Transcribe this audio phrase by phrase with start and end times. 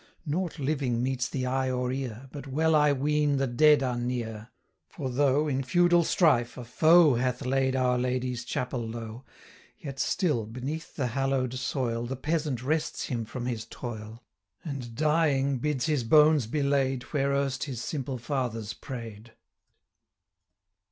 [0.25, 4.49] Nought living meets the eye or ear, But well I ween the dead are near;
[4.95, 9.25] 175 For though, in feudal strife, a foe Hath laid Our Lady's chapel low,
[9.77, 14.23] Yet still, beneath the hallow'd soil, The peasant rests him from his toil,
[14.65, 19.33] And, dying, bids his bones be laid, 180 Where erst his simple fathers pray'd.